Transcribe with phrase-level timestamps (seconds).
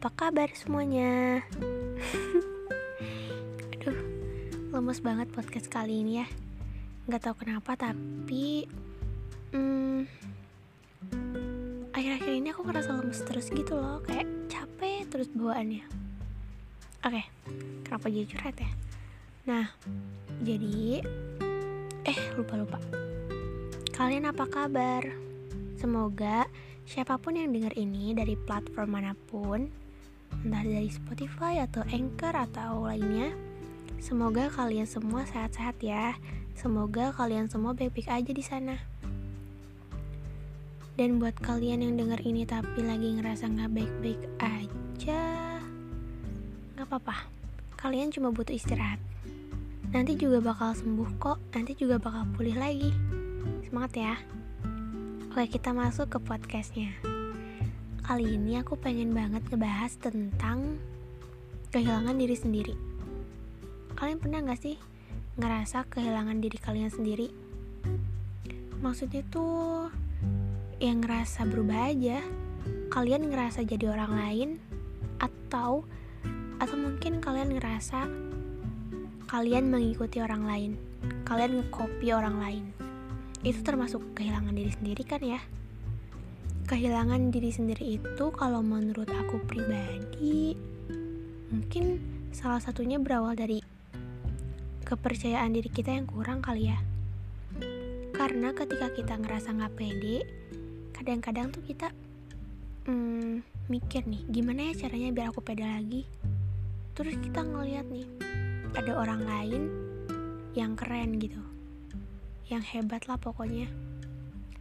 [0.00, 1.44] kabar semuanya?
[3.76, 3.98] Aduh,
[4.72, 6.26] lemes banget podcast kali ini ya.
[7.12, 8.64] Gak tau kenapa tapi
[9.52, 10.08] hmm,
[11.92, 15.84] akhir-akhir ini aku ngerasa lemes terus gitu loh, kayak capek terus bawaannya.
[17.04, 17.22] Oke,
[17.84, 18.70] kenapa jadi curhat ya?
[19.44, 19.66] Nah,
[20.40, 21.04] jadi
[22.08, 22.80] eh lupa-lupa.
[23.92, 25.04] Kalian apa kabar?
[25.76, 26.48] Semoga
[26.88, 29.81] siapa pun yang dengar ini dari platform mana pun,
[30.42, 33.30] entah dari Spotify atau Anchor atau lainnya,
[34.02, 36.18] semoga kalian semua sehat-sehat ya.
[36.58, 38.76] Semoga kalian semua baik-baik aja di sana.
[40.98, 45.22] Dan buat kalian yang dengar ini tapi lagi ngerasa nggak baik-baik aja,
[46.76, 47.30] nggak apa-apa.
[47.80, 49.00] Kalian cuma butuh istirahat.
[49.92, 51.38] Nanti juga bakal sembuh kok.
[51.52, 52.92] Nanti juga bakal pulih lagi.
[53.64, 54.14] Semangat ya.
[55.32, 57.11] Oke kita masuk ke podcastnya
[58.02, 60.74] Kali ini aku pengen banget ngebahas tentang
[61.70, 62.74] kehilangan diri sendiri.
[63.94, 64.74] Kalian pernah gak sih
[65.38, 67.30] ngerasa kehilangan diri kalian sendiri?
[68.82, 69.86] Maksudnya tuh
[70.82, 72.18] yang ngerasa berubah aja.
[72.90, 74.48] Kalian ngerasa jadi orang lain
[75.22, 75.86] Atau
[76.58, 78.10] Atau mungkin kalian ngerasa
[79.30, 80.72] Kalian mengikuti orang lain.
[81.22, 82.64] Kalian ngekopi orang lain.
[83.46, 85.38] Itu termasuk kehilangan diri sendiri kan ya
[86.72, 90.56] kehilangan diri sendiri itu kalau menurut aku pribadi
[91.52, 92.00] mungkin
[92.32, 93.60] salah satunya berawal dari
[94.80, 96.80] kepercayaan diri kita yang kurang kali ya.
[98.16, 100.24] Karena ketika kita ngerasa nggak pede
[100.96, 101.92] kadang-kadang tuh kita
[102.88, 106.08] hmm, mikir nih gimana ya caranya biar aku pede lagi?
[106.96, 108.08] Terus kita ngeliat nih
[108.80, 109.62] ada orang lain
[110.56, 111.44] yang keren gitu
[112.48, 113.68] yang hebat lah pokoknya.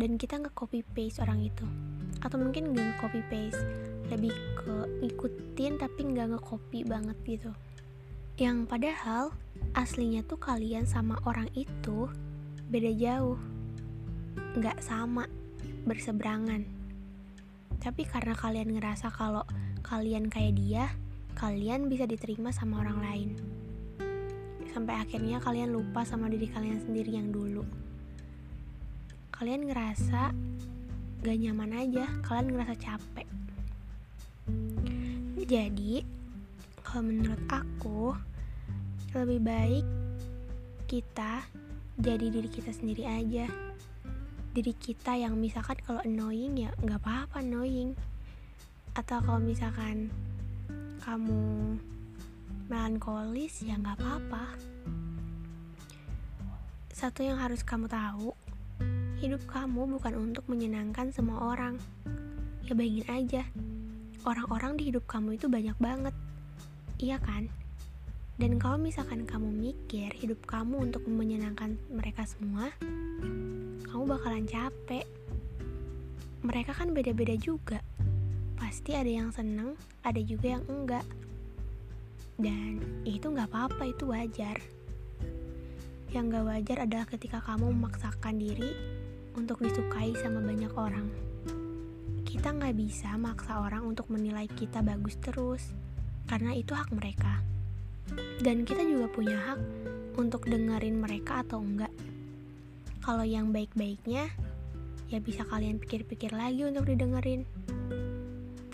[0.00, 1.68] Dan kita nggak copy paste orang itu
[2.22, 3.60] atau mungkin nggak copy paste.
[4.08, 7.52] Lebih ke ikutin tapi nggak nge-copy banget gitu.
[8.38, 9.24] Yang padahal
[9.74, 12.08] aslinya tuh kalian sama orang itu
[12.70, 13.38] beda jauh.
[14.56, 15.28] Nggak sama
[15.84, 16.64] berseberangan.
[17.78, 19.44] Tapi karena kalian ngerasa kalau
[19.86, 20.84] kalian kayak dia
[21.38, 23.30] kalian bisa diterima sama orang lain.
[24.74, 27.62] Sampai akhirnya kalian lupa sama diri kalian sendiri yang dulu.
[29.30, 30.34] Kalian ngerasa
[31.18, 33.28] gak nyaman aja kalian ngerasa capek.
[35.48, 36.04] Jadi
[36.84, 38.14] kalau menurut aku
[39.16, 39.86] lebih baik
[40.88, 41.44] kita
[41.98, 43.50] jadi diri kita sendiri aja.
[44.54, 47.98] Diri kita yang misalkan kalau annoying ya nggak apa-apa annoying.
[48.94, 50.12] Atau kalau misalkan
[51.02, 51.76] kamu
[52.70, 54.54] melankolis ya nggak apa-apa.
[56.94, 58.47] Satu yang harus kamu tahu
[59.18, 61.74] hidup kamu bukan untuk menyenangkan semua orang.
[62.62, 63.42] Ya bayangin aja
[64.22, 66.14] orang-orang di hidup kamu itu banyak banget.
[67.02, 67.50] Iya kan?
[68.38, 72.70] Dan kalau misalkan kamu mikir hidup kamu untuk menyenangkan mereka semua
[73.90, 75.02] kamu bakalan capek.
[76.46, 77.82] Mereka kan beda-beda juga.
[78.54, 79.74] Pasti ada yang seneng
[80.06, 81.02] ada juga yang enggak.
[82.38, 84.62] Dan itu nggak apa-apa, itu wajar.
[86.08, 88.72] Yang gak wajar adalah ketika kamu memaksakan diri
[89.38, 91.06] untuk disukai sama banyak orang.
[92.26, 95.62] Kita nggak bisa maksa orang untuk menilai kita bagus terus,
[96.26, 97.38] karena itu hak mereka.
[98.42, 99.60] Dan kita juga punya hak
[100.18, 101.94] untuk dengerin mereka atau enggak.
[102.98, 104.26] Kalau yang baik-baiknya,
[105.06, 107.46] ya bisa kalian pikir-pikir lagi untuk didengerin.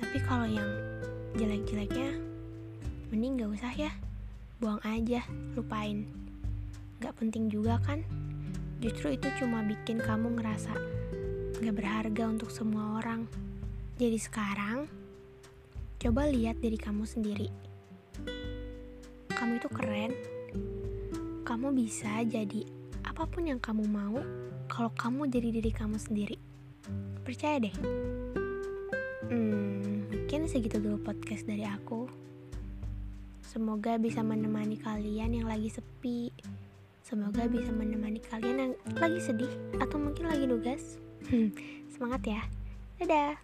[0.00, 0.66] Tapi kalau yang
[1.36, 2.16] jelek-jeleknya,
[3.14, 3.92] mending gak usah ya
[4.58, 5.22] buang aja
[5.54, 6.02] lupain
[6.98, 8.02] gak penting juga kan
[8.84, 10.76] justru itu cuma bikin kamu ngerasa
[11.56, 13.24] gak berharga untuk semua orang.
[13.96, 14.84] Jadi sekarang
[15.96, 17.48] coba lihat diri kamu sendiri.
[19.32, 20.12] Kamu itu keren.
[21.48, 22.68] Kamu bisa jadi
[23.08, 24.20] apa pun yang kamu mau
[24.68, 26.36] kalau kamu jadi diri kamu sendiri.
[27.24, 27.74] Percaya deh.
[29.32, 32.04] Hmm, mungkin segitu dulu podcast dari aku.
[33.40, 36.28] Semoga bisa menemani kalian yang lagi sepi.
[37.04, 40.96] Semoga bisa menemani kalian yang lagi sedih atau mungkin lagi nugas.
[41.92, 42.40] Semangat ya.
[42.96, 43.36] Dadah.